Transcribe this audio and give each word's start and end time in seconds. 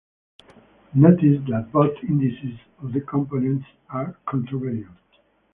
Notice 0.95 1.45
that 1.49 1.69
both 1.71 1.95
indices 2.03 2.57
of 2.81 2.91
the 2.91 3.01
components 3.01 3.67
are 3.91 4.17
contravariant. 4.25 4.97